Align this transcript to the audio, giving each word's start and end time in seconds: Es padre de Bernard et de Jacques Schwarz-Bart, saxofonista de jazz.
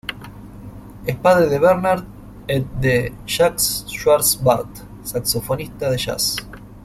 Es 1.05 1.15
padre 1.15 1.45
de 1.47 1.59
Bernard 1.59 2.03
et 2.47 2.65
de 2.81 3.11
Jacques 3.27 3.61
Schwarz-Bart, 3.87 4.65
saxofonista 5.03 5.91
de 5.91 5.97
jazz. 5.99 6.37